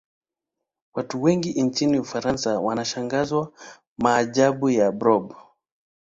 Watu 0.93 1.21
wengi 1.23 1.61
nchini 1.61 1.99
ufaransa 1.99 2.59
wanashangazwa 2.59 3.51
maajabu 3.97 4.69
ya 4.69 4.91
blob 4.91 5.33